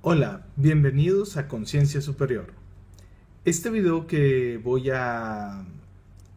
[0.00, 2.52] Hola, bienvenidos a Conciencia Superior.
[3.44, 5.66] Este video que voy a,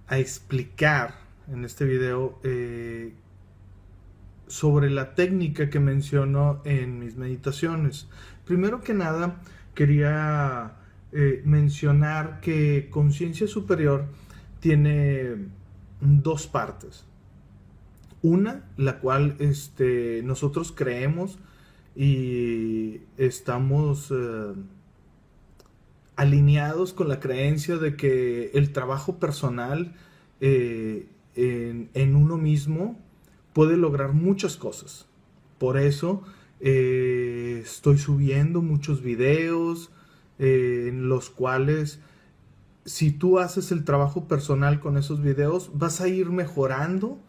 [0.10, 1.14] explicar
[1.48, 3.14] en este video eh,
[4.48, 8.10] sobre la técnica que menciono en mis meditaciones.
[8.46, 9.44] Primero que nada,
[9.76, 10.78] quería
[11.12, 14.06] eh, mencionar que Conciencia Superior
[14.60, 15.36] tiene
[16.00, 17.06] dos partes.
[18.24, 21.38] Una, la cual este, nosotros creemos
[21.96, 24.54] y estamos eh,
[26.16, 29.94] alineados con la creencia de que el trabajo personal
[30.40, 33.00] eh, en, uno mismo
[33.54, 35.08] puede lograr muchas cosas.
[35.58, 36.24] Por eso
[36.60, 39.92] eh, estoy subiendo muchos videos
[40.40, 42.00] en los cuales
[42.86, 47.20] si tú haces el trabajo personal con esos videos vas a ir mejorando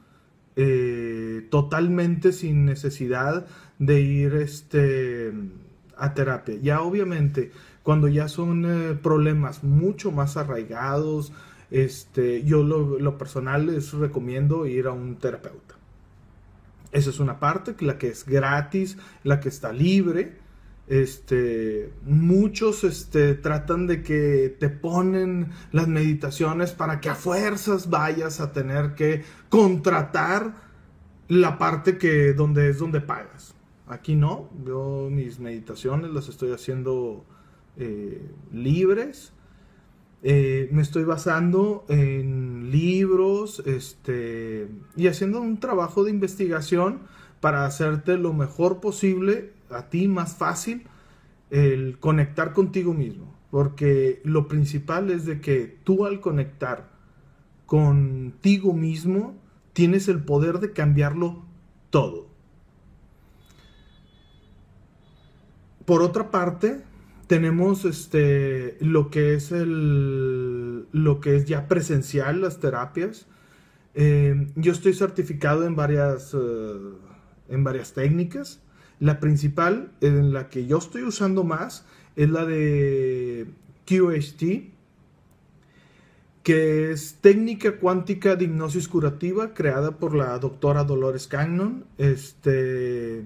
[1.50, 3.46] totalmente sin necesidad
[3.78, 5.32] de ir este,
[5.96, 6.56] a terapia.
[6.60, 7.52] Ya obviamente,
[7.82, 11.32] cuando ya son eh, problemas mucho más arraigados,
[11.70, 15.74] este, yo lo, personal les recomiendo ir a un terapeuta.
[16.92, 20.36] Esa es una parte, la que es gratis, la que está libre.
[20.88, 28.40] Este, muchos este, tratan de que te ponen las meditaciones para que a fuerzas vayas
[28.40, 30.54] a tener que contratar
[31.28, 33.54] la parte que donde es donde pagas.
[33.86, 37.24] Aquí no, yo mis meditaciones las estoy haciendo
[37.76, 39.32] eh, libres.
[40.24, 47.00] Eh, me estoy basando en libros este, y haciendo un trabajo de investigación
[47.40, 50.84] para hacerte lo mejor posible, a ti más fácil,
[51.50, 53.34] el conectar contigo mismo.
[53.50, 56.90] Porque lo principal es de que tú al conectar
[57.66, 59.36] contigo mismo,
[59.72, 61.44] tienes el poder de cambiarlo
[61.90, 62.32] todo.
[65.84, 66.80] por otra parte,
[67.26, 73.26] tenemos este lo que es el lo que es ya presencial las terapias.
[73.94, 76.38] Eh, yo estoy certificado en varias eh,
[77.48, 78.62] en varias técnicas.
[79.02, 83.48] La principal en la que yo estoy usando más es la de
[83.84, 84.70] QHT,
[86.44, 91.84] que es técnica cuántica de hipnosis curativa creada por la doctora Dolores Cannon.
[91.98, 93.24] Este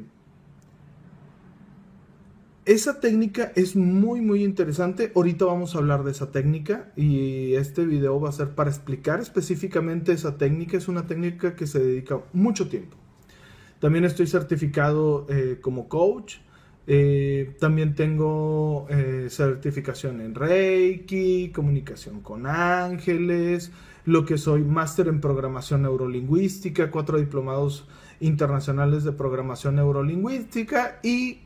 [2.65, 5.13] esa técnica es muy muy interesante.
[5.15, 9.21] Ahorita vamos a hablar de esa técnica y este video va a ser para explicar
[9.21, 10.79] específicamente esa técnica.
[10.79, 12.97] Es una técnica que se dedica mucho tiempo.
[13.87, 16.39] También estoy certificado eh, como coach.
[16.89, 23.71] Eh, también tengo eh, certificación en Reiki, comunicación con ángeles,
[24.05, 27.87] lo que soy máster en programación neurolingüística, cuatro diplomados
[28.19, 31.43] internacionales de programación neurolingüística y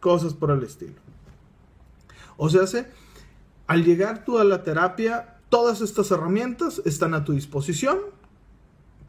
[0.00, 0.96] cosas por el estilo.
[2.38, 2.62] O sea,
[3.66, 7.98] al llegar tú a la terapia, todas estas herramientas están a tu disposición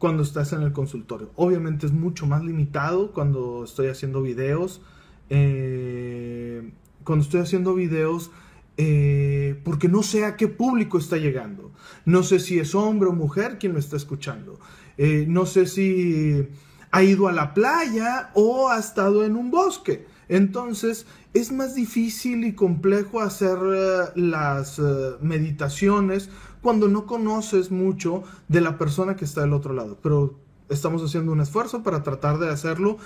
[0.00, 1.30] cuando estás en el consultorio.
[1.36, 4.80] Obviamente es mucho más limitado cuando estoy haciendo videos.
[5.28, 6.72] Eh,
[7.04, 8.30] cuando estoy haciendo videos,
[8.78, 11.70] eh, porque no sé a qué público está llegando.
[12.06, 14.58] No sé si es hombre o mujer quien me está escuchando.
[14.96, 16.48] Eh, no sé si
[16.90, 20.06] ha ido a la playa o ha estado en un bosque.
[20.30, 26.30] Entonces es más difícil y complejo hacer eh, las eh, meditaciones
[26.62, 29.98] cuando no conoces mucho de la persona que está del otro lado.
[30.00, 32.96] Pero estamos haciendo un esfuerzo para tratar de hacerlo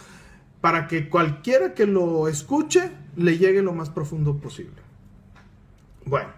[0.60, 4.82] para que cualquiera que lo escuche le llegue lo más profundo posible.
[6.04, 6.28] Bueno,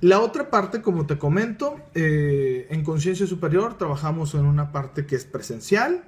[0.00, 5.14] la otra parte, como te comento, eh, en conciencia superior trabajamos en una parte que
[5.14, 6.02] es presencial,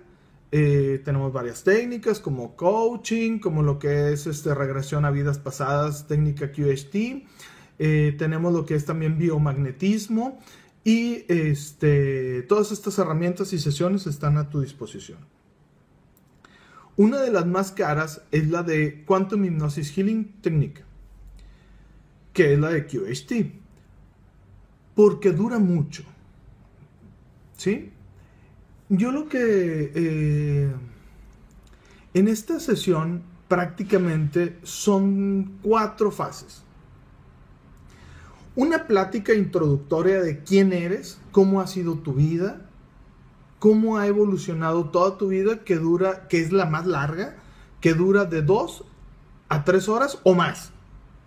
[0.56, 6.06] eh, tenemos varias técnicas como coaching, como lo que es este, regresión a vidas pasadas,
[6.06, 7.26] técnica QHT.
[7.80, 10.38] Eh, tenemos lo que es también biomagnetismo
[10.84, 15.18] y este, todas estas herramientas y sesiones están a tu disposición.
[16.96, 20.84] Una de las más caras es la de Quantum Hypnosis Healing Technique,
[22.32, 23.32] que es la de QHT,
[24.94, 26.04] porque dura mucho.
[27.56, 27.90] ¿Sí?
[28.88, 29.92] Yo lo que...
[29.94, 30.72] Eh,
[32.14, 36.62] en esta sesión prácticamente son cuatro fases.
[38.56, 42.70] Una plática introductoria de quién eres, cómo ha sido tu vida,
[43.58, 47.36] cómo ha evolucionado toda tu vida, que dura, que es la más larga,
[47.80, 48.84] que dura de dos
[49.48, 50.70] a tres horas o más.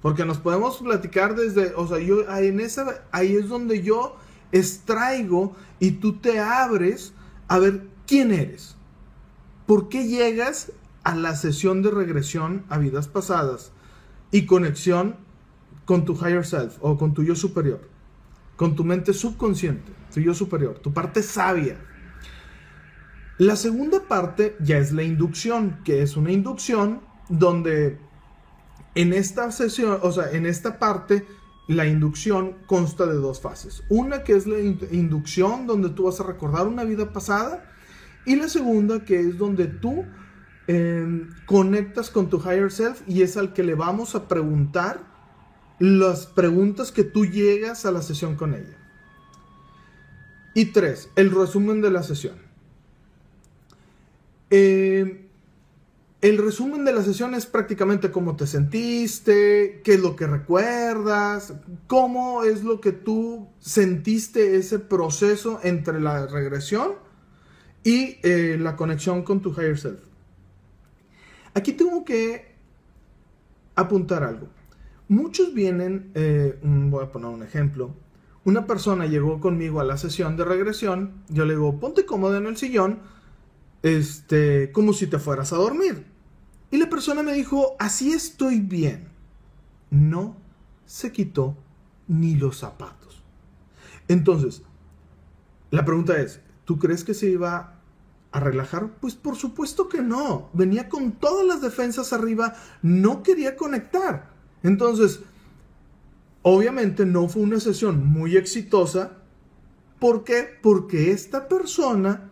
[0.02, 4.16] Porque nos podemos platicar desde, o sea, yo ahí es donde yo
[4.54, 7.14] extraigo y tú te abres
[7.48, 8.76] a ver quién eres.
[9.66, 10.72] ¿Por qué llegas
[11.04, 13.72] a la sesión de regresión a vidas pasadas
[14.32, 15.16] y conexión
[15.86, 17.82] con tu higher self o con tu yo superior,
[18.58, 21.78] con tu mente subconsciente, tu yo superior, tu parte sabia.
[23.38, 28.00] La segunda parte ya es la inducción, que es una inducción donde
[28.96, 31.26] en esta sesión, o sea, en esta parte,
[31.68, 33.84] la inducción consta de dos fases.
[33.90, 37.70] Una que es la inducción donde tú vas a recordar una vida pasada
[38.26, 40.06] y la segunda que es donde tú
[40.68, 45.00] em, conectas con tu higher self y es al que le vamos a preguntar
[45.80, 48.78] las preguntas que tú llegas a la sesión con ella.
[50.54, 52.36] Y tres, el resumen de la sesión.
[54.50, 55.27] Eh,
[56.22, 61.54] el resumen de la sesión es prácticamente cómo te sentiste, qué es lo que recuerdas,
[61.86, 66.94] cómo es lo que tú sentiste ese proceso entre la regresión
[67.84, 70.00] y eh, la conexión con tu higher self.
[71.54, 72.56] Aquí tengo que
[73.76, 74.48] apuntar algo.
[75.08, 77.94] Muchos vienen, eh, voy a poner un ejemplo,
[78.44, 82.48] una persona llegó conmigo a la sesión de regresión, yo le digo, ponte cómodo en
[82.48, 83.00] el sillón,
[83.84, 86.06] este, como si te fueras a dormir.
[86.72, 89.10] Y la persona me dijo, así estoy bien.
[89.90, 90.36] No
[90.86, 91.56] se quitó
[92.08, 93.24] ni los zapatos.
[94.08, 94.64] Entonces,
[95.72, 97.82] la pregunta es, ¿tú crees que se iba
[98.32, 98.98] a relajar?
[99.00, 100.50] Pues por supuesto que no.
[100.54, 104.32] Venía con todas las defensas arriba, no quería conectar.
[104.64, 105.22] Entonces,
[106.42, 109.18] obviamente no fue una sesión muy exitosa.
[110.00, 110.48] ¿Por qué?
[110.62, 112.32] Porque esta persona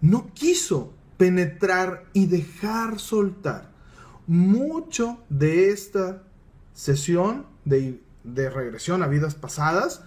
[0.00, 3.70] no quiso penetrar y dejar soltar.
[4.26, 6.22] Mucho de esta
[6.74, 10.02] sesión de, regresión a vidas pasadas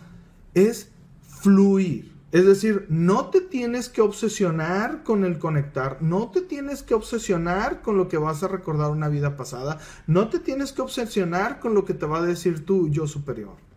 [0.53, 0.91] es
[1.27, 2.18] fluir.
[2.31, 7.81] Es decir, no te tienes que obsesionar con el conectar, no te tienes que obsesionar
[7.81, 11.74] con lo que vas a recordar una vida pasada, no te tienes que obsesionar con
[11.74, 13.69] lo que te va a decir tu yo superior.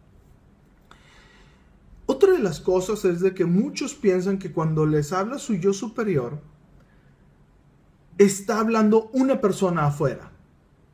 [2.42, 6.40] Las cosas es de que muchos piensan que cuando les habla su yo superior,
[8.18, 10.32] está hablando una persona afuera.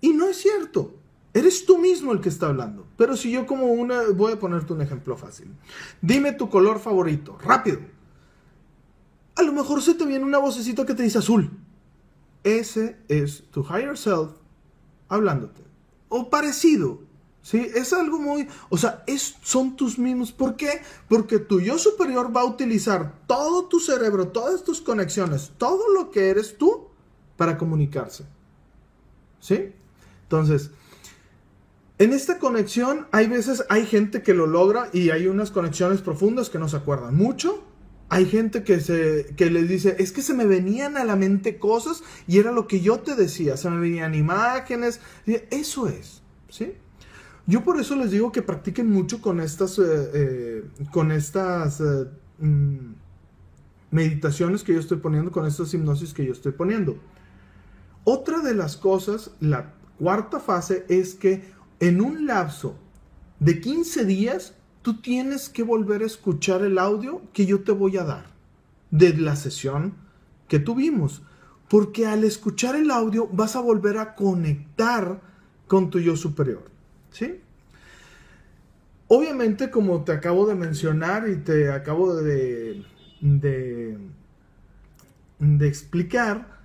[0.02, 0.94] Y no es cierto.
[1.32, 2.86] Eres tú mismo el que está hablando.
[2.98, 5.54] Pero si yo como una, voy a ponerte un ejemplo fácil.
[6.02, 7.80] Dime tu color favorito, rápido.
[9.34, 11.50] A lo mejor se te viene una vocecita que te dice azul.
[12.44, 14.32] Ese es tu higher self
[15.08, 15.62] hablándote.
[16.10, 17.07] O parecido.
[17.48, 17.66] ¿Sí?
[17.74, 20.32] Es algo muy, o sea, es, son tus mismos.
[20.32, 20.82] ¿Por qué?
[21.08, 26.10] Porque tu yo superior va a utilizar todo tu cerebro, todas tus conexiones, todo lo
[26.10, 26.88] que eres tú
[27.38, 28.26] para comunicarse.
[29.40, 29.72] ¿Sí?
[30.24, 30.72] Entonces,
[31.96, 36.50] en esta conexión hay veces, hay gente que lo logra y hay unas conexiones profundas
[36.50, 37.64] que no se acuerdan mucho.
[38.10, 41.58] Hay gente que, se, que les dice, es que se me venían a la mente
[41.58, 45.00] cosas y era lo que yo te decía, se me venían imágenes.
[45.50, 46.20] Eso es,
[46.50, 46.74] ¿sí?
[47.48, 52.04] Yo por eso les digo que practiquen mucho con estas, eh, eh, con estas eh,
[52.40, 52.92] mm,
[53.90, 56.98] meditaciones que yo estoy poniendo, con estas hipnosis que yo estoy poniendo.
[58.04, 61.42] Otra de las cosas, la cuarta fase, es que
[61.80, 62.76] en un lapso
[63.40, 64.52] de 15 días,
[64.82, 68.26] tú tienes que volver a escuchar el audio que yo te voy a dar
[68.90, 69.94] de la sesión
[70.48, 71.22] que tuvimos.
[71.70, 75.22] Porque al escuchar el audio vas a volver a conectar
[75.66, 76.76] con tu yo superior.
[77.10, 77.40] ¿Sí?
[79.08, 82.84] Obviamente, como te acabo de mencionar y te acabo de,
[83.20, 83.98] de,
[85.38, 86.58] de explicar,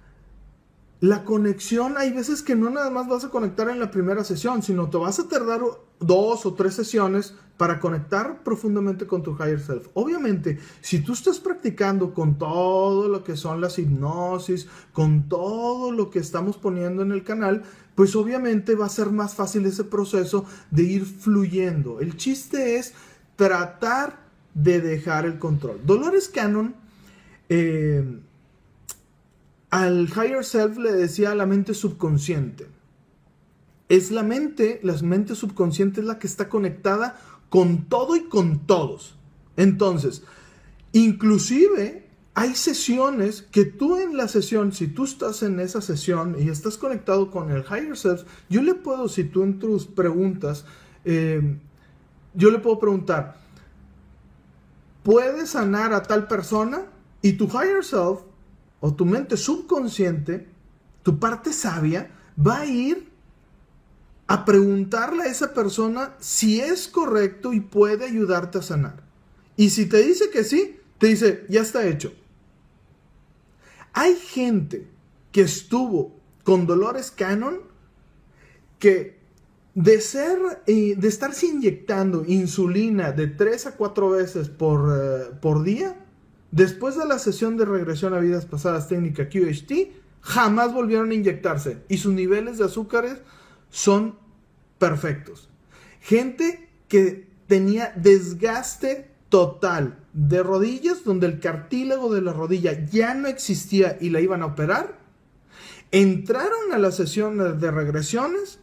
[1.03, 4.63] la conexión, hay veces que no nada más vas a conectar en la primera sesión,
[4.63, 5.59] sino te vas a tardar
[5.99, 9.87] dos o tres sesiones para conectar profundamente con tu higher self.
[9.95, 16.09] Obviamente, si tú estás practicando con todo lo que son las hipnosis, con todo lo
[16.09, 17.63] que estamos poniendo en el canal,
[17.95, 21.99] pues obviamente va a ser más fácil ese proceso de ir fluyendo.
[21.99, 22.93] El chiste es
[23.35, 24.23] tratar
[24.53, 25.81] de dejar el control.
[25.85, 26.75] Dolores Cannon
[27.49, 28.19] eh,
[29.69, 32.67] al higher self le decía la mente subconsciente.
[33.89, 37.19] Es la mente, la mente subconsciente es la que está conectada
[37.49, 39.15] con todo y con todos.
[39.57, 40.23] Entonces,
[40.93, 42.02] inclusive
[42.35, 46.77] hay sesiones que tú en la sesión, si tú estás en esa sesión y estás
[46.77, 50.65] conectado con el higher self, yo le puedo, si tú en tus preguntas,
[51.05, 51.57] eh,
[52.33, 53.37] yo le puedo preguntar,
[55.03, 56.85] ¿puedes sanar a tal persona?
[57.21, 58.21] Y tu higher self
[58.79, 60.47] o tu mente subconsciente,
[61.03, 63.11] tu parte sabia, va a ir
[64.25, 69.03] a preguntarle a esa persona si es correcto y puede ayudarte a sanar.
[69.55, 72.11] Y si te dice que sí, te dice, ya está hecho.
[73.93, 74.87] Hay gente
[75.31, 77.59] que estuvo con Dolores Cannon
[78.79, 79.21] que
[79.75, 85.63] de ser, eh, de estarse inyectando insulina de 3 a 4 veces por, eh, por
[85.63, 85.95] día,
[86.51, 91.83] después de la sesión de regresión a vidas pasadas técnica QHT, jamás volvieron a inyectarse
[91.89, 93.19] y sus niveles de azúcares
[93.69, 94.15] son
[94.77, 95.49] perfectos.
[96.01, 103.27] Gente que tenía desgaste total de rodillas, donde el cartílago de la rodilla ya no
[103.27, 104.99] existía y la iban a operar,
[105.91, 108.59] entraron a la sesión de regresiones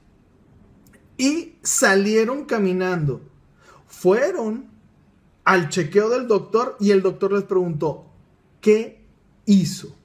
[1.19, 3.21] y salieron caminando.
[3.89, 4.71] Fueron
[5.43, 8.07] al chequeo del doctor y el doctor les preguntó,
[8.61, 9.05] ¿qué
[9.47, 9.97] hizo?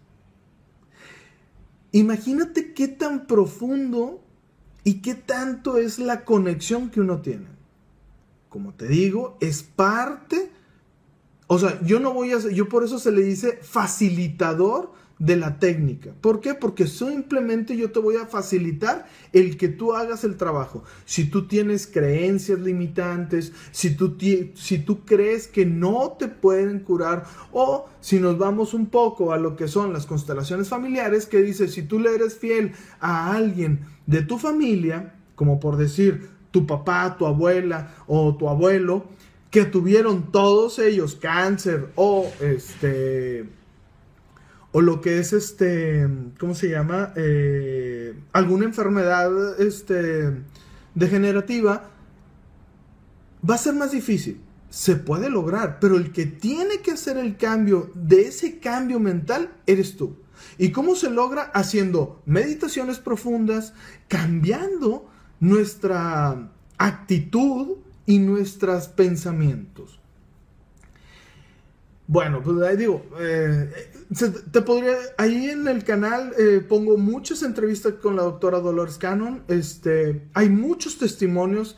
[1.91, 4.19] Imagínate qué tan profundo
[4.83, 7.49] y qué tanto es la conexión que uno tiene.
[8.49, 10.54] Como te digo, es parte,
[11.47, 15.59] o sea, yo no voy a, yo por eso se le dice facilitador de la
[15.59, 16.11] técnica.
[16.19, 16.55] ¿Por qué?
[16.55, 20.83] Porque simplemente yo te voy a facilitar el que tú hagas el trabajo.
[21.05, 24.17] Si tú tienes creencias limitantes, si tú,
[24.55, 29.37] si tú crees que no te pueden curar, o si nos vamos un poco a
[29.37, 33.81] lo que son las constelaciones familiares, que dice, si tú le eres fiel a alguien
[34.07, 39.05] de tu familia, como por decir tu papá, tu abuela o tu abuelo,
[39.51, 43.49] que tuvieron todos ellos cáncer o este
[44.75, 46.05] o lo que es este,
[46.37, 47.13] ¿cómo se llama?
[47.15, 50.33] Eh, alguna enfermedad este,
[50.93, 51.91] degenerativa,
[53.49, 54.41] va a ser más difícil.
[54.69, 59.49] Se puede lograr, pero el que tiene que hacer el cambio de ese cambio mental
[59.65, 60.17] eres tú.
[60.57, 61.43] ¿Y cómo se logra?
[61.53, 63.73] Haciendo meditaciones profundas,
[64.09, 65.09] cambiando
[65.39, 69.99] nuestra actitud y nuestros pensamientos.
[72.07, 73.71] Bueno, pues ahí digo, eh,
[74.51, 79.43] te podría, ahí en el canal eh, pongo muchas entrevistas con la doctora Dolores Cannon,
[79.47, 81.77] este, hay muchos testimonios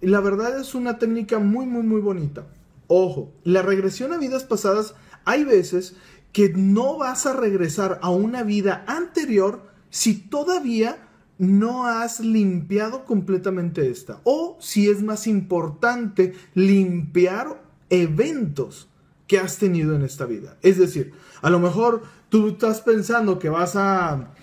[0.00, 2.46] y la verdad es una técnica muy, muy, muy bonita.
[2.88, 4.94] Ojo, la regresión a vidas pasadas,
[5.24, 5.94] hay veces
[6.32, 11.07] que no vas a regresar a una vida anterior si todavía
[11.38, 14.20] no has limpiado completamente esta.
[14.24, 18.88] O si es más importante, limpiar eventos
[19.26, 20.56] que has tenido en esta vida.
[20.62, 24.34] Es decir, a lo mejor tú estás pensando que vas a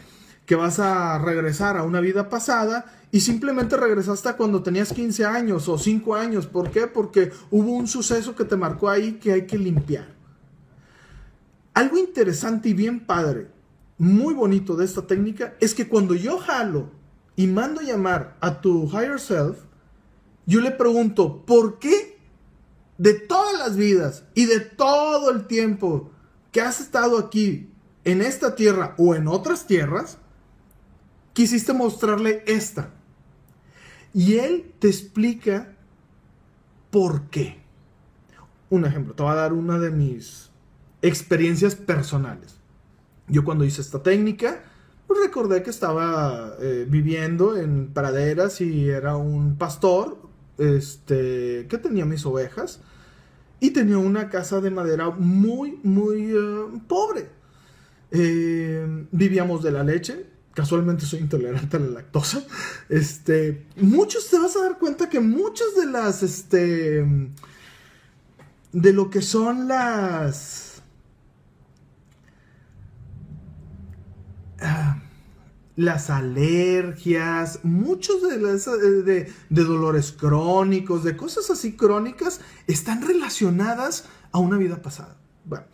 [0.45, 5.67] que vas a regresar a una vida pasada y simplemente regresaste cuando tenías 15 años
[5.67, 6.45] o 5 años.
[6.45, 6.85] ¿Por qué?
[6.85, 10.13] Porque hubo un suceso que te marcó ahí que hay que limpiar.
[11.73, 13.47] Algo interesante y bien padre,
[13.97, 16.91] muy bonito de esta técnica, es que cuando yo jalo
[17.35, 19.57] y mando llamar a tu higher self,
[20.45, 22.15] yo le pregunto, ¿por qué
[22.97, 26.11] de todas las vidas y de todo el tiempo
[26.51, 27.69] que has estado aquí
[28.03, 30.17] en esta tierra o en otras tierras,
[31.33, 32.91] quisiste mostrarle esta.
[34.13, 35.75] Y él te explica
[36.91, 37.61] por qué.
[38.69, 40.49] Un ejemplo, te voy a dar una de mis
[41.01, 42.59] experiencias personales.
[43.27, 44.63] Yo cuando hice esta técnica,
[45.07, 50.17] pues recordé que estaba eh, viviendo en praderas y era un pastor
[50.57, 52.79] este, que tenía mis ovejas
[53.59, 57.29] y tenía una casa de madera muy, muy eh, pobre.
[58.11, 60.27] Eh, vivíamos de la leche.
[60.53, 62.43] Casualmente soy intolerante a la lactosa.
[62.89, 67.03] Este, muchos te vas a dar cuenta que muchas de las, este,
[68.71, 70.74] de lo que son las,
[74.61, 75.01] ah,
[75.75, 84.39] las alergias, muchos de, de, de, dolores crónicos, de cosas así crónicas, están relacionadas a
[84.39, 85.17] una vida pasada.
[85.43, 85.65] Bueno,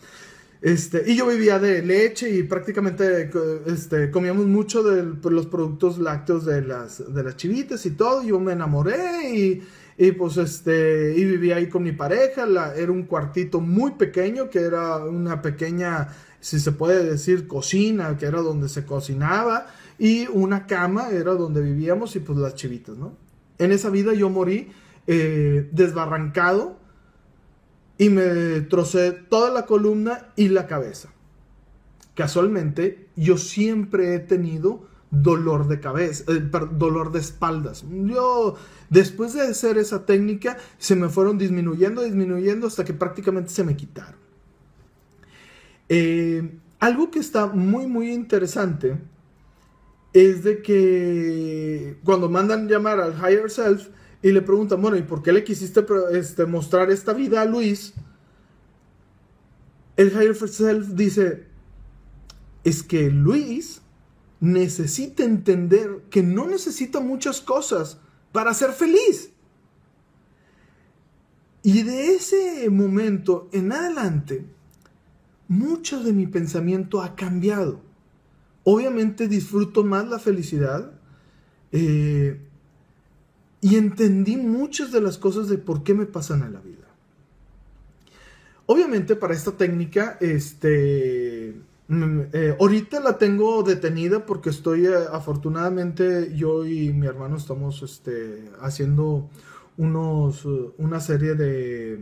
[0.62, 3.32] este, y yo vivía de leche y prácticamente
[3.66, 8.24] este, comíamos mucho de los productos lácteos de las, de las chivitas y todo.
[8.24, 9.64] Yo me enamoré y,
[9.98, 12.46] y pues este, y vivía ahí con mi pareja.
[12.76, 16.10] Era un cuartito muy pequeño que era una pequeña,
[16.42, 19.68] si se puede decir, cocina, que era donde se cocinaba
[19.98, 23.16] y una cama era donde vivíamos y pues las chivitas, ¿no?
[23.60, 24.72] En esa vida yo morí
[25.06, 26.78] eh, desbarrancado
[28.00, 31.10] y me trocé toda la columna y la cabeza.
[32.16, 37.86] Casualmente, yo siempre he tenido dolor de cabeza, eh, dolor de espaldas.
[37.92, 38.56] Yo,
[38.90, 43.78] después de hacer esa técnica, se me fueron disminuyendo, disminuyendo hasta que prácticamente se me
[43.78, 44.21] quitaron.
[45.94, 48.98] Eh, algo que está muy, muy interesante
[50.14, 53.90] es de que cuando mandan llamar al higher self
[54.22, 57.94] y le preguntan, bueno, ¿y por qué le quisiste este, mostrar esta vida a Luis?
[59.98, 61.44] El higher self dice,
[62.64, 63.82] es que Luis
[64.40, 67.98] necesita entender que no necesita muchas cosas
[68.32, 69.34] para ser feliz.
[71.64, 74.46] Y de ese momento en adelante,
[75.52, 77.82] mucho de mi pensamiento ha cambiado.
[78.64, 80.94] Obviamente disfruto más la felicidad
[81.74, 82.40] eh,
[83.60, 86.88] y entendí muchas de las cosas de por qué me pasan en la vida.
[88.66, 96.66] Obviamente para esta técnica, este, eh, ahorita la tengo detenida porque estoy, eh, afortunadamente, yo
[96.66, 99.30] y mi hermano estamos este, haciendo
[99.76, 100.46] unos,
[100.78, 102.00] una serie de,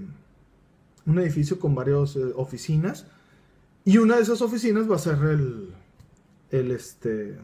[1.07, 3.07] un edificio con varias oficinas
[3.89, 5.73] y una de esas oficinas va a ser el,
[6.51, 7.35] el, este,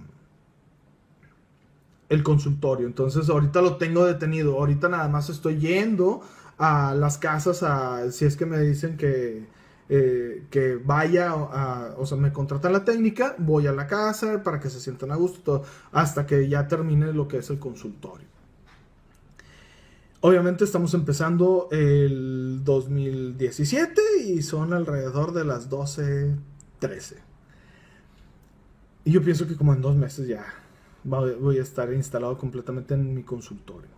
[2.08, 2.86] el consultorio.
[2.86, 4.60] Entonces ahorita lo tengo detenido.
[4.60, 6.22] Ahorita nada más estoy yendo
[6.60, 9.48] a las casas, a, si es que me dicen que,
[9.90, 14.60] eh, que vaya, a, o sea, me contratan la técnica, voy a la casa para
[14.60, 18.28] que se sientan a gusto, hasta que ya termine lo que es el consultorio.
[20.28, 26.36] Obviamente estamos empezando el 2017 y son alrededor de las 12,
[26.80, 27.18] 13.
[29.04, 30.44] Y yo pienso que como en dos meses ya
[31.04, 33.92] voy a estar instalado completamente en mi consultorio.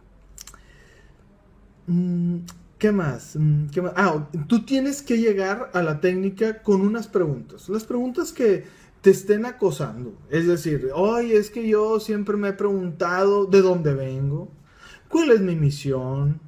[1.85, 2.39] Mm,
[2.77, 3.37] ¿Qué más?
[3.37, 3.93] Mm, ¿Qué más?
[3.95, 7.69] Ah, tú tienes que llegar a la técnica con unas preguntas.
[7.69, 8.65] Las preguntas que
[8.99, 10.13] te estén acosando.
[10.29, 14.51] Es decir, hoy es que yo siempre me he preguntado de dónde vengo,
[15.09, 16.39] cuál es mi misión.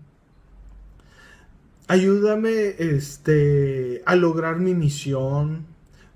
[1.88, 5.66] Ayúdame este, a lograr mi misión.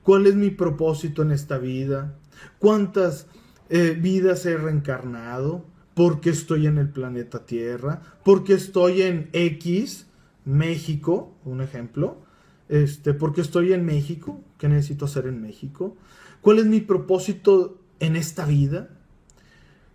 [0.03, 2.15] ¿Cuál es mi propósito en esta vida?
[2.59, 3.27] ¿Cuántas
[3.69, 5.65] eh, vidas he reencarnado?
[5.93, 8.01] ¿Por qué estoy en el planeta Tierra?
[8.23, 10.07] ¿Por qué estoy en X,
[10.45, 12.17] México, un ejemplo?
[12.69, 14.41] Este, ¿Por qué estoy en México?
[14.57, 15.95] ¿Qué necesito hacer en México?
[16.41, 18.89] ¿Cuál es mi propósito en esta vida?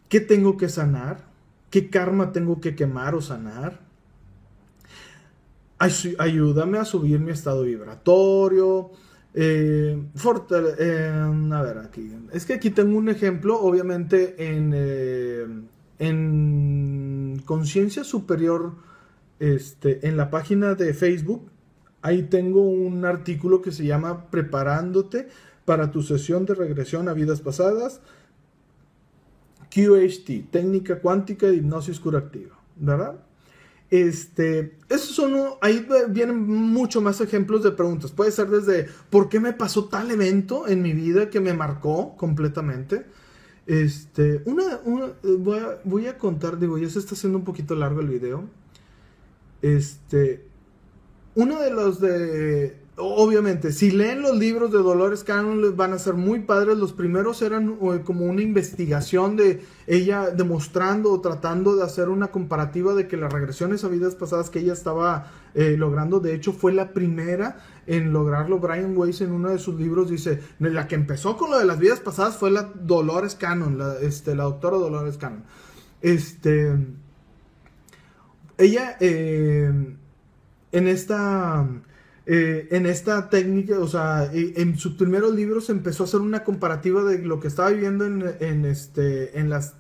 [0.08, 1.27] ¿Qué tengo que sanar?
[1.70, 3.80] ¿Qué karma tengo que quemar o sanar?
[5.78, 8.90] Ayúdame a subir mi estado vibratorio,
[9.34, 10.02] eh,
[10.78, 12.12] eh, a ver, aquí.
[12.32, 15.46] Es que aquí tengo un ejemplo, obviamente en, eh,
[16.00, 18.72] en Conciencia Superior,
[19.38, 21.48] este, en la página de Facebook,
[22.02, 25.28] ahí tengo un artículo que se llama Preparándote
[25.64, 28.00] para tu sesión de regresión a vidas pasadas,
[29.70, 33.16] QHT, técnica cuántica de hipnosis curativa, ¿verdad?
[33.90, 38.12] Este, esos son, ahí vienen mucho más ejemplos de preguntas.
[38.12, 42.16] Puede ser desde, ¿por qué me pasó tal evento en mi vida que me marcó
[42.16, 43.06] completamente?
[43.66, 44.80] Este, una,
[45.22, 48.44] voy, a, voy a contar, digo, ya se está haciendo un poquito largo el video.
[49.62, 50.44] Este,
[51.34, 55.98] uno de los de, obviamente, si leen los libros de Dolores Cannon les van a
[55.98, 56.76] ser muy padres.
[56.76, 62.28] Los primeros eran eh, como una investigación de ella demostrando o tratando de hacer una
[62.28, 66.52] comparativa de que las regresiones a vidas pasadas que ella estaba eh, logrando, de hecho
[66.52, 68.58] fue la primera en lograrlo.
[68.58, 71.78] Brian Weiss en uno de sus libros dice, la que empezó con lo de las
[71.78, 75.44] vidas pasadas fue la Dolores Cannon, la, este, la doctora Dolores Cannon.
[76.00, 76.76] Este,
[78.56, 79.72] ella eh,
[80.72, 81.66] en esta...
[82.30, 87.02] Eh, en esta técnica, o sea, en sus primeros libros empezó a hacer una comparativa
[87.02, 89.76] de lo que estaba viviendo en, este, en, las,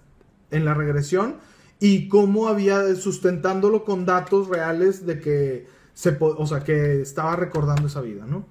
[0.50, 1.36] en la regresión
[1.78, 7.86] y cómo había sustentándolo con datos reales de que se, o sea, que estaba recordando
[7.86, 8.46] esa vida, ¿no?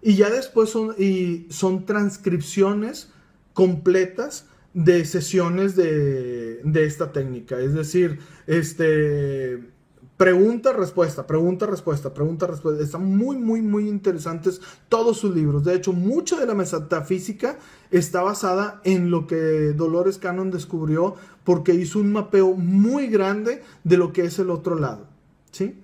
[0.00, 3.10] Y ya después son, y son transcripciones
[3.54, 7.58] completas de sesiones de, de esta técnica.
[7.58, 9.71] Es decir, este,
[10.16, 12.82] pregunta, respuesta, pregunta, respuesta, pregunta, respuesta.
[12.82, 15.64] Están muy, muy, muy interesantes todos sus libros.
[15.64, 17.58] De hecho, mucha de la metafísica
[17.90, 23.96] está basada en lo que Dolores Cannon descubrió porque hizo un mapeo muy grande de
[23.96, 25.06] lo que es el otro lado.
[25.50, 25.76] ¿Sí?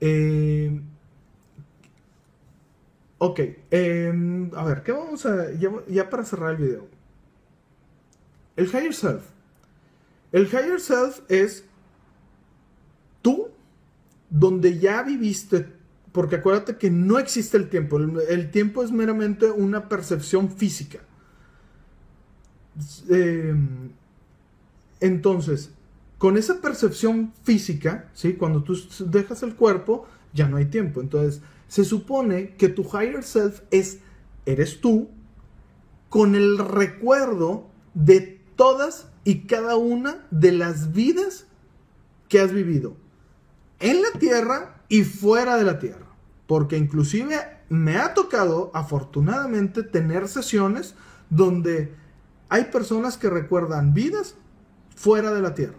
[0.00, 0.80] Eh,
[3.18, 5.50] ok, em, a ver, ¿qué vamos a...
[5.52, 6.86] Ya, para cerrar el video.
[8.56, 9.24] El higher self.
[10.32, 11.64] El higher self es
[13.22, 13.48] tú
[14.30, 15.66] donde ya viviste,
[16.12, 21.00] porque acuérdate que no existe el tiempo, el, tiempo es meramente una percepción física.
[23.08, 23.90] Em,
[25.00, 25.70] entonces,
[26.18, 28.34] con esa percepción física, ¿sí?
[28.34, 28.76] cuando tú
[29.06, 31.00] dejas el cuerpo, ya no hay tiempo.
[31.00, 33.98] Entonces, se supone que tu higher self es,
[34.46, 35.08] eres tú,
[36.08, 41.46] con el recuerdo de todas y cada una de las vidas
[42.28, 42.96] que has vivido
[43.80, 46.06] en la tierra y fuera de la tierra.
[46.46, 47.36] Porque inclusive
[47.68, 50.94] me ha tocado, afortunadamente, tener sesiones
[51.30, 51.94] donde
[52.48, 54.34] hay personas que recuerdan vidas
[54.96, 55.78] fuera de la Tierra.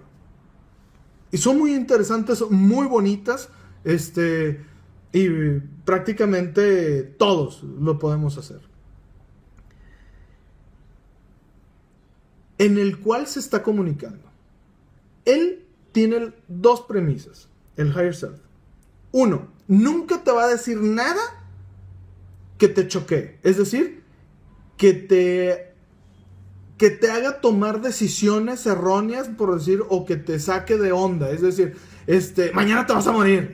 [1.31, 3.49] Y son muy interesantes, muy bonitas,
[3.83, 4.63] este,
[5.11, 8.61] y prácticamente todos lo podemos hacer.
[12.57, 14.29] En el cual se está comunicando.
[15.25, 17.48] Él tiene dos premisas,
[17.79, 18.39] el higher self.
[19.11, 21.21] Uno, nunca te va a decir nada
[22.57, 23.39] que te choque.
[23.43, 24.03] Es decir,
[24.77, 25.69] que te
[26.77, 31.29] que te haga tomar decisiones erróneas, por decir, o que te saque de onda.
[31.29, 31.75] Es decir,
[32.07, 33.53] este, mañana te vas a morir.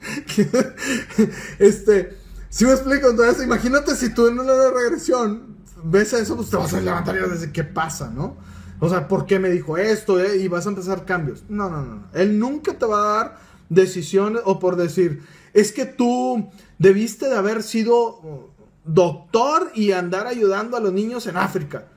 [1.58, 2.16] este,
[2.48, 6.72] si me explico, entonces imagínate si tú en una regresión ves eso, pues te vas
[6.72, 8.38] a levantar y vas a decir, ¿qué pasa, no?
[8.78, 10.20] O sea, ¿por qué me dijo esto?
[10.20, 10.36] Eh?
[10.38, 11.44] Y vas a empezar cambios.
[11.48, 12.04] No, no, no.
[12.12, 15.22] Él nunca te va a dar decisiones o por decir,
[15.54, 18.52] es que tú debiste de haber sido
[18.84, 21.88] doctor y andar ayudando a los niños en África.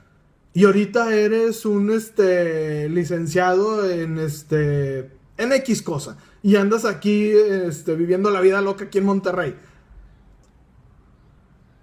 [0.53, 7.95] Y ahorita eres un este licenciado en este en X cosa y andas aquí este,
[7.95, 9.55] viviendo la vida loca aquí en Monterrey.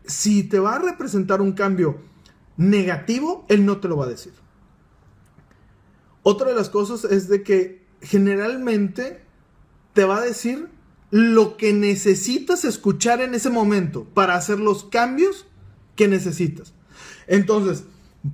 [0.05, 1.99] Si te va a representar un cambio
[2.57, 4.33] negativo, él no te lo va a decir.
[6.29, 9.21] Otra de las cosas es de que generalmente
[9.93, 10.69] te va a decir
[11.13, 15.47] lo que necesitas escuchar en ese momento para hacer los cambios
[15.95, 16.75] que necesitas.
[17.29, 17.85] Entonces,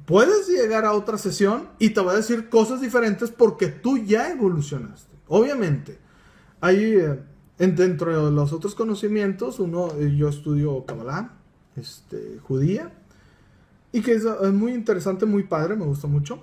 [0.07, 4.31] puedes llegar a otra sesión y te va a decir cosas diferentes porque tú ya
[4.31, 5.15] evolucionaste.
[5.29, 5.99] Obviamente,
[6.63, 7.21] hay eh,
[7.59, 11.35] dentro de los otros conocimientos, uno, eh, yo estudio Kabbalah,
[11.77, 12.91] este, judía,
[13.93, 16.43] y que es muy interesante, muy padre, me gusta mucho.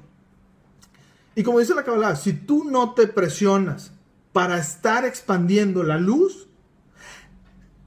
[1.36, 3.92] Y como dice la Kabbalah, si tú no te presionas
[4.34, 6.48] para estar expandiendo la luz,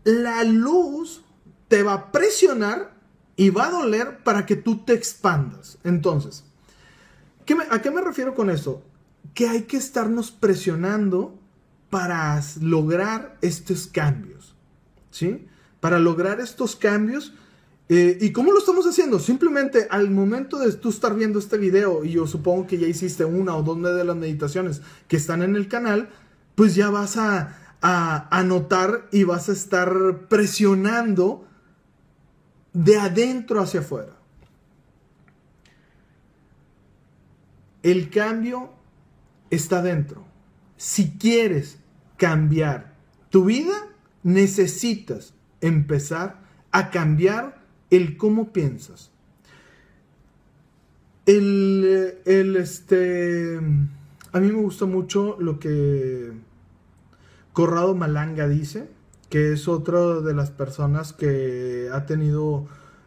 [0.05, 1.23] la luz
[1.69, 2.95] te va a presionar
[3.37, 5.79] y va a doler para que tú te expandas.
[5.85, 6.45] Entonces,
[7.71, 8.83] ¿a qué me refiero con eso?
[9.35, 11.39] Que hay que estarnos presionando
[11.91, 14.55] para lograr estos cambios.
[15.11, 15.47] ¿Sí?
[15.81, 17.35] Para lograr estos cambios.
[17.95, 19.19] Eh, ¿Y cómo lo estamos haciendo?
[19.19, 23.27] Simplemente al momento de tú estar viendo este video, y yo supongo que ya hiciste
[23.27, 26.09] una o dos de las meditaciones que están en el canal,
[26.55, 28.31] pues ya vas a, a,
[29.13, 31.47] y vas a estar presionando
[32.73, 34.17] de adentro hacia afuera.
[37.83, 38.71] El cambio
[39.51, 40.25] está dentro.
[40.79, 41.77] Si quieres
[42.17, 42.95] cambiar
[43.29, 43.75] tu vida,
[44.23, 47.62] necesitas empezar a cambiar
[47.97, 49.11] el cómo piensas.
[51.27, 53.57] El, el, este,
[54.33, 56.33] a mí me gusta mucho lo que
[57.53, 58.89] Corrado Malanga dice
[59.33, 62.67] que es otra de las personas que ha tenido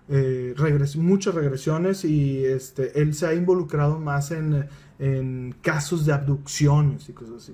[0.10, 0.56] eh,
[0.98, 7.44] muchas regresiones y este, él se ha involucrado más en, casos de abducciones y cosas
[7.44, 7.54] así.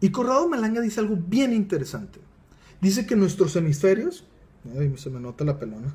[0.00, 2.20] Y Corrado Malanga dice algo bien interesante.
[2.82, 4.26] Dice que nuestros hemisferios,
[4.78, 5.94] ay, se me nota la pelona,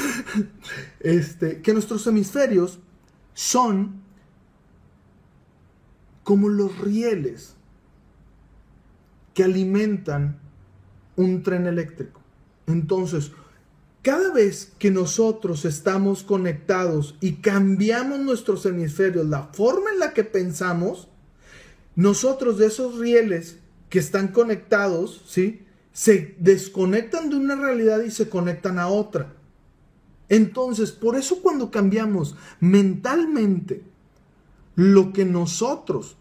[1.00, 2.78] este, que nuestros hemisferios
[3.34, 4.02] son
[6.22, 7.54] como los rieles
[9.34, 10.38] que alimentan
[11.16, 12.20] un tren eléctrico.
[12.66, 13.32] Entonces,
[14.02, 20.24] cada vez que nosotros estamos conectados y cambiamos nuestros hemisferios, la forma en la que
[20.24, 21.08] pensamos,
[21.96, 25.66] nosotros de esos rieles que están conectados, ¿sí?
[25.92, 29.34] Se desconectan de una realidad y se conectan a otra.
[30.28, 33.82] Entonces, por eso cuando cambiamos mentalmente
[34.76, 36.16] lo que nosotros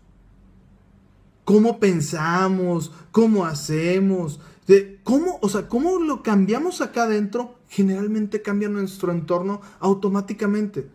[1.49, 8.69] cómo pensamos, cómo hacemos, de cómo, o sea, cómo lo cambiamos acá adentro, generalmente cambia
[8.69, 10.91] nuestro entorno automáticamente.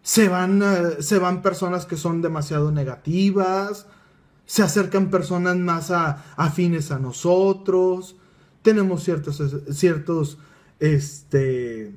[0.00, 3.88] Se van, eh, se van personas que son demasiado negativas,
[4.50, 8.16] se acercan personas más afines a nosotros,
[8.62, 10.38] tenemos ciertos, ciertos,
[10.80, 11.94] este,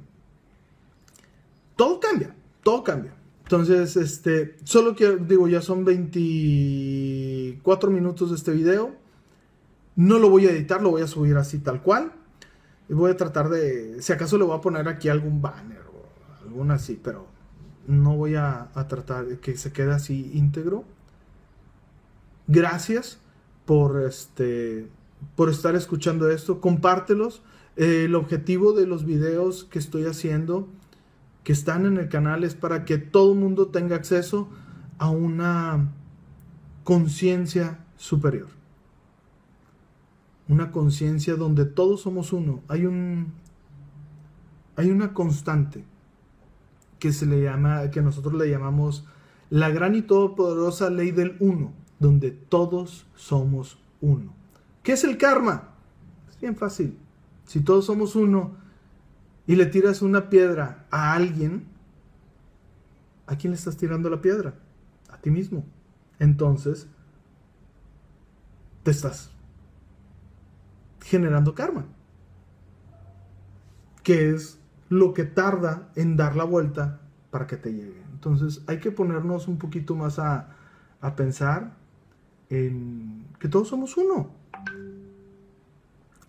[1.76, 3.16] todo cambia, todo cambia.
[3.42, 8.92] Entonces, este, solo quiero, digo, ya son 24 minutos de este video.
[9.96, 12.14] No lo voy a editar, lo voy a subir así tal cual.
[12.88, 16.06] Y voy a tratar de, si acaso le voy a poner aquí algún banner o
[16.44, 17.26] alguna así, pero
[17.88, 20.86] no voy a, tratar de que se quede así íntegro.
[22.54, 23.18] Gracias
[23.66, 24.88] por, este,
[25.36, 26.62] por estar escuchando esto.
[26.62, 27.42] Compártelos.
[27.78, 30.68] el objetivo de los videos que estoy haciendo
[31.44, 34.50] que están en el canal es para que todo el mundo tenga acceso
[35.00, 35.92] a una
[36.84, 38.50] conciencia superior.
[40.48, 42.62] Una conciencia donde todos somos uno.
[42.68, 43.34] Hay un
[44.76, 45.84] hay una constante
[47.00, 49.08] que se le llama, que nosotros le llamamos
[49.50, 54.34] la gran y todopoderosa ley del uno, donde todos somos uno.
[54.84, 55.70] ¿Qué es el karma?
[56.30, 57.00] Es bien fácil.
[57.46, 58.58] Si todos somos uno
[59.48, 61.66] y le tiras una piedra a alguien,
[63.26, 64.54] ¿a quién le estás tirando la piedra?
[65.10, 65.64] A ti mismo.
[66.20, 66.88] Entonces,
[68.84, 69.32] te estás
[71.04, 71.86] generando karma,
[74.04, 77.00] que es lo que tarda en dar la vuelta
[77.32, 78.04] para que te llegue.
[78.12, 80.50] Entonces hay que ponernos un poquito más a,
[81.16, 81.83] pensar
[83.40, 84.32] que todos somos uno.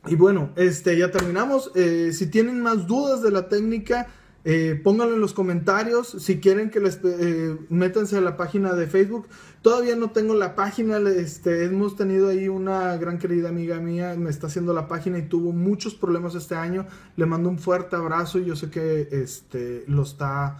[0.06, 1.70] Y bueno, este, ya terminamos.
[1.74, 4.08] Eh, si tienen más dudas de la técnica,
[4.46, 6.08] eh, pónganlo en los comentarios.
[6.18, 9.26] Si quieren que les eh, métanse a la página de Facebook.
[9.62, 10.98] Todavía no tengo la página.
[10.98, 14.14] Este, hemos tenido ahí una gran querida amiga mía.
[14.18, 16.86] Me está haciendo la página y tuvo muchos problemas este año.
[17.16, 18.38] Le mando un fuerte abrazo.
[18.38, 20.58] Y yo sé que este, lo está.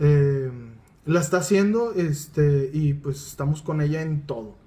[0.00, 0.50] Eh,
[1.04, 1.92] la está haciendo.
[1.92, 4.61] Este, y pues estamos con ella en todo.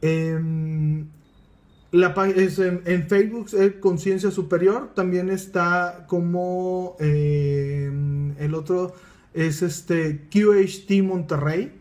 [0.00, 1.06] Em,
[1.90, 7.90] la, es en, Facebook es Conciencia Superior, también está como eh,
[8.38, 8.94] el otro
[9.34, 11.72] es este QHT Monterrey,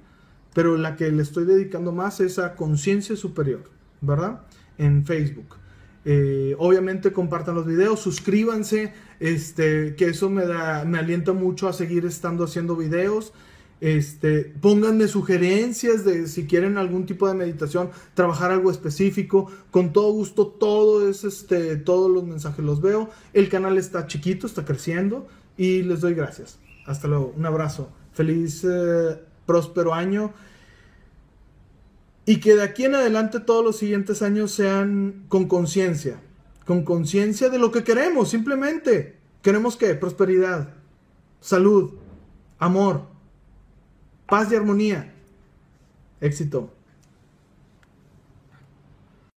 [0.53, 3.63] pero la que le estoy dedicando más es a Conciencia Superior,
[4.01, 4.41] ¿verdad?
[4.77, 5.57] En Facebook.
[6.05, 11.73] Eh, obviamente compartan los videos, suscríbanse, este, que eso me, da, me alienta mucho a
[11.73, 13.33] seguir estando haciendo videos.
[13.79, 19.51] Este, pónganme sugerencias de si quieren algún tipo de meditación, trabajar algo específico.
[19.69, 23.09] Con todo gusto, todo es este, todos los mensajes los veo.
[23.33, 26.57] El canal está chiquito, está creciendo y les doy gracias.
[26.85, 27.89] Hasta luego, un abrazo.
[28.13, 30.33] Feliz, eh, próspero año.
[32.25, 36.19] Y que de aquí en adelante todos los siguientes años sean con conciencia.
[36.65, 39.17] Con conciencia de lo que queremos, simplemente.
[39.43, 40.73] Queremos que prosperidad,
[41.39, 41.93] salud,
[42.57, 43.16] amor
[44.27, 45.13] paz y armonía.
[46.21, 46.76] Éxito.